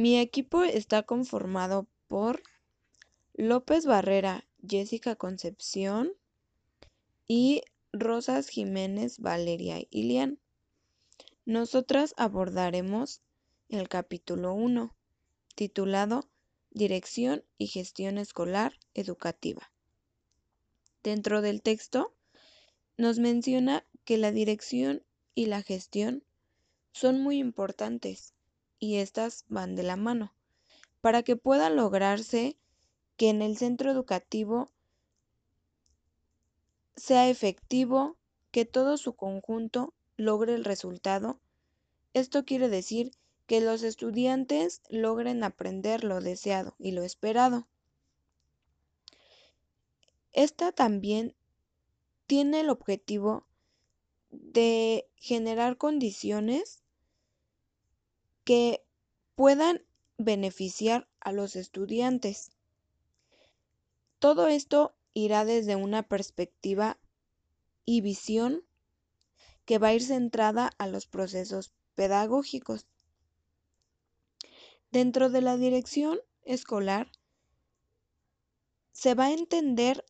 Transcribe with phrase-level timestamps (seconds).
[0.00, 2.44] Mi equipo está conformado por
[3.34, 6.12] López Barrera, Jessica Concepción
[7.26, 10.38] y Rosas Jiménez, Valeria Ilian.
[11.46, 13.22] Nosotras abordaremos
[13.70, 14.94] el capítulo 1,
[15.56, 16.30] titulado
[16.70, 19.72] Dirección y Gestión Escolar Educativa.
[21.02, 22.14] Dentro del texto
[22.96, 25.02] nos menciona que la dirección
[25.34, 26.22] y la gestión
[26.92, 28.32] son muy importantes
[28.78, 30.34] y estas van de la mano
[31.00, 32.56] para que pueda lograrse
[33.16, 34.70] que en el centro educativo
[36.96, 38.16] sea efectivo,
[38.50, 41.38] que todo su conjunto logre el resultado.
[42.12, 43.12] Esto quiere decir
[43.46, 47.68] que los estudiantes logren aprender lo deseado y lo esperado.
[50.32, 51.34] Esta también
[52.26, 53.46] tiene el objetivo
[54.30, 56.82] de generar condiciones
[58.48, 58.82] que
[59.34, 59.84] puedan
[60.16, 62.48] beneficiar a los estudiantes.
[64.20, 66.98] Todo esto irá desde una perspectiva
[67.84, 68.64] y visión
[69.66, 72.86] que va a ir centrada a los procesos pedagógicos.
[74.90, 77.12] Dentro de la dirección escolar
[78.92, 80.06] se va a entender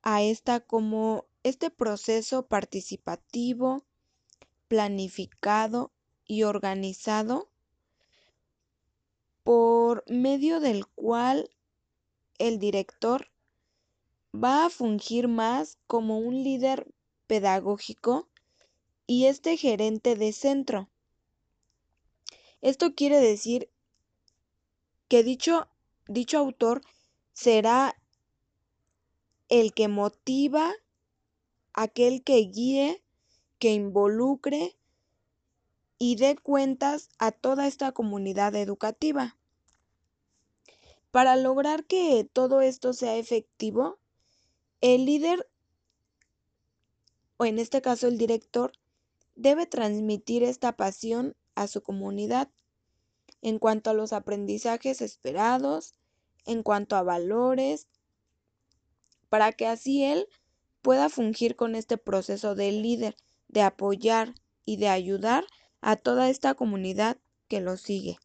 [0.00, 3.84] a esta como este proceso participativo,
[4.68, 5.92] planificado
[6.26, 7.50] y organizado
[9.42, 11.50] por medio del cual
[12.38, 13.30] el director
[14.34, 16.92] va a fungir más como un líder
[17.26, 18.28] pedagógico
[19.06, 20.88] y este gerente de centro.
[22.60, 23.70] Esto quiere decir
[25.08, 25.68] que dicho,
[26.06, 26.82] dicho autor
[27.32, 27.96] será
[29.48, 30.72] el que motiva,
[31.74, 33.02] aquel que guíe,
[33.58, 34.76] que involucre
[36.04, 39.36] y dé cuentas a toda esta comunidad educativa.
[41.12, 44.00] Para lograr que todo esto sea efectivo,
[44.80, 45.48] el líder,
[47.36, 48.72] o en este caso el director,
[49.36, 52.50] debe transmitir esta pasión a su comunidad
[53.40, 55.94] en cuanto a los aprendizajes esperados,
[56.46, 57.86] en cuanto a valores,
[59.28, 60.26] para que así él
[60.80, 63.14] pueda fungir con este proceso de líder,
[63.46, 64.34] de apoyar
[64.64, 65.46] y de ayudar
[65.82, 68.18] a toda esta comunidad que lo sigue.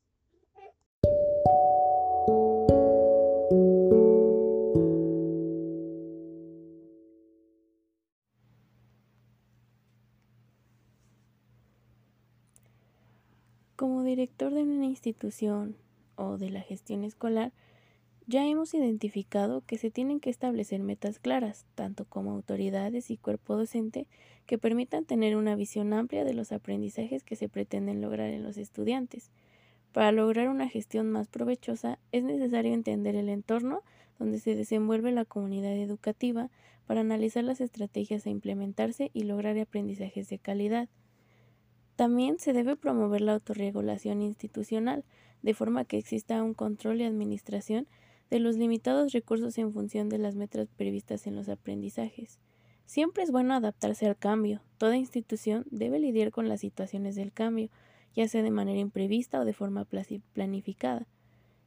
[13.76, 15.76] Como director de una institución
[16.16, 17.52] o de la gestión escolar,
[18.28, 23.56] ya hemos identificado que se tienen que establecer metas claras, tanto como autoridades y cuerpo
[23.56, 24.06] docente,
[24.46, 28.58] que permitan tener una visión amplia de los aprendizajes que se pretenden lograr en los
[28.58, 29.32] estudiantes.
[29.94, 33.82] Para lograr una gestión más provechosa es necesario entender el entorno
[34.20, 36.50] donde se desenvuelve la comunidad educativa
[36.86, 40.90] para analizar las estrategias a implementarse y lograr aprendizajes de calidad.
[41.96, 45.06] También se debe promover la autorregulación institucional,
[45.44, 47.88] de forma que exista un control y administración
[48.30, 52.40] de los limitados recursos en función de las metas previstas en los aprendizajes.
[52.86, 54.62] Siempre es bueno adaptarse al cambio.
[54.78, 57.70] Toda institución debe lidiar con las situaciones del cambio,
[58.16, 59.86] ya sea de manera imprevista o de forma
[60.34, 61.08] planificada.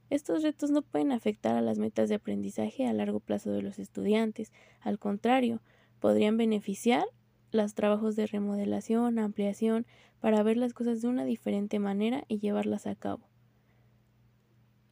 [0.08, 3.78] Estos retos no pueden afectar a las metas de aprendizaje a largo plazo de los
[3.78, 4.50] estudiantes,
[4.80, 5.62] al contrario,
[6.00, 7.04] podrían beneficiar
[7.52, 9.86] los trabajos de remodelación, ampliación,
[10.20, 13.29] para ver las cosas de una diferente manera y llevarlas a cabo.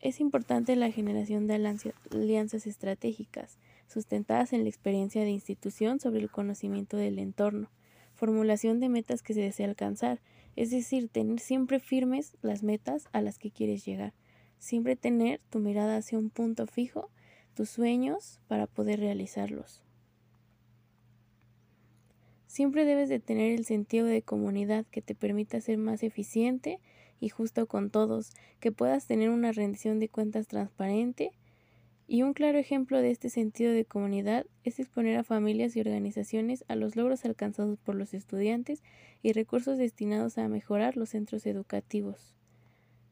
[0.00, 6.30] Es importante la generación de alianzas estratégicas, sustentadas en la experiencia de institución sobre el
[6.30, 7.68] conocimiento del entorno,
[8.14, 10.20] formulación de metas que se desea alcanzar,
[10.54, 14.12] es decir, tener siempre firmes las metas a las que quieres llegar,
[14.58, 17.10] siempre tener tu mirada hacia un punto fijo,
[17.54, 19.82] tus sueños para poder realizarlos.
[22.46, 26.80] Siempre debes de tener el sentido de comunidad que te permita ser más eficiente
[27.20, 28.30] y justo con todos,
[28.60, 31.32] que puedas tener una rendición de cuentas transparente.
[32.06, 36.64] Y un claro ejemplo de este sentido de comunidad es exponer a familias y organizaciones
[36.68, 38.82] a los logros alcanzados por los estudiantes
[39.22, 42.34] y recursos destinados a mejorar los centros educativos.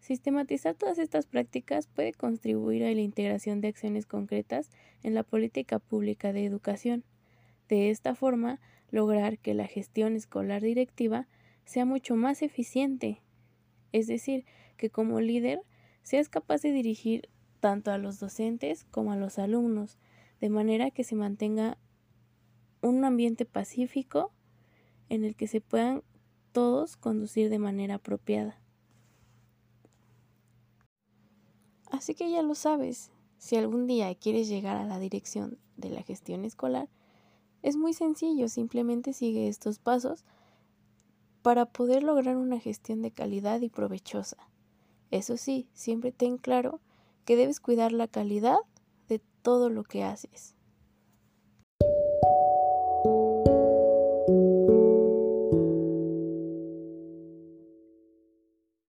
[0.00, 4.70] Sistematizar todas estas prácticas puede contribuir a la integración de acciones concretas
[5.02, 7.02] en la política pública de educación.
[7.68, 8.60] De esta forma,
[8.90, 11.26] lograr que la gestión escolar directiva
[11.64, 13.20] sea mucho más eficiente,
[13.92, 14.44] es decir,
[14.76, 15.60] que como líder
[16.02, 17.28] seas capaz de dirigir
[17.60, 19.98] tanto a los docentes como a los alumnos,
[20.40, 21.78] de manera que se mantenga
[22.82, 24.32] un ambiente pacífico
[25.08, 26.02] en el que se puedan
[26.52, 28.60] todos conducir de manera apropiada.
[31.90, 36.02] Así que ya lo sabes, si algún día quieres llegar a la dirección de la
[36.02, 36.88] gestión escolar,
[37.62, 40.24] es muy sencillo, simplemente sigue estos pasos
[41.46, 44.36] para poder lograr una gestión de calidad y provechosa.
[45.12, 46.80] Eso sí, siempre ten claro
[47.24, 48.56] que debes cuidar la calidad
[49.08, 50.55] de todo lo que haces.